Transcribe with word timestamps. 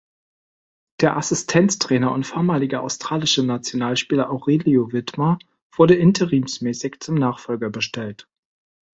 Der 1.01 1.15
Assistenztrainer 1.17 2.11
und 2.11 2.25
vormalige 2.25 2.81
australische 2.81 3.43
Nationalspieler 3.45 4.31
Aurelio 4.31 4.91
Vidmar 4.91 5.37
wurde 5.77 5.93
interimsmäßig 5.93 6.99
zum 7.01 7.13
Nachfolger 7.13 7.69
bestellt. 7.69 8.27